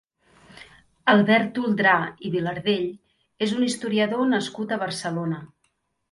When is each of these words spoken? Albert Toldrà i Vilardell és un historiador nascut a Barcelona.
Albert 1.11 1.51
Toldrà 1.57 1.97
i 2.29 2.31
Vilardell 2.35 2.87
és 3.47 3.53
un 3.59 3.65
historiador 3.67 4.23
nascut 4.31 4.73
a 4.73 4.81
Barcelona. 4.85 5.39